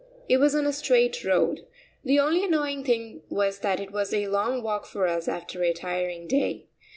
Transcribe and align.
It 0.27 0.37
was 0.37 0.55
on 0.55 0.65
a 0.65 0.73
straight 0.73 1.23
road. 1.23 1.67
The 2.03 2.19
only 2.19 2.43
annoying 2.43 2.83
thing 2.83 3.21
was 3.29 3.59
that 3.59 3.79
it 3.79 3.91
was 3.91 4.11
a 4.15 4.29
long 4.29 4.63
walk 4.63 4.87
for 4.87 5.05
us 5.05 5.27
after 5.27 5.61
a 5.61 5.73
tiring 5.73 6.27
day. 6.27 6.65